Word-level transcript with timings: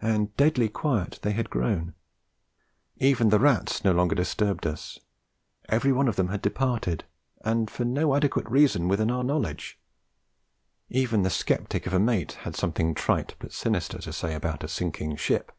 And 0.00 0.34
deadly 0.38 0.70
quiet 0.70 1.18
they 1.20 1.32
had 1.32 1.50
grown; 1.50 1.92
even 2.96 3.28
the 3.28 3.38
rats 3.38 3.84
no 3.84 3.92
longer 3.92 4.14
disturbed 4.14 4.66
us; 4.66 4.98
every 5.68 5.92
one 5.92 6.08
of 6.08 6.16
them 6.16 6.28
had 6.28 6.40
departed, 6.40 7.04
and 7.44 7.70
for 7.70 7.84
no 7.84 8.14
adequate 8.16 8.48
reason 8.48 8.88
within 8.88 9.10
our 9.10 9.22
knowledge. 9.22 9.78
Even 10.88 11.24
the 11.24 11.28
sceptic 11.28 11.86
of 11.86 11.92
a 11.92 12.00
mate 12.00 12.32
had 12.48 12.56
something 12.56 12.94
trite 12.94 13.34
but 13.38 13.52
sinister 13.52 13.98
to 13.98 14.14
say 14.14 14.34
about 14.34 14.64
'a 14.64 14.68
sinking 14.68 15.14
ship.' 15.16 15.52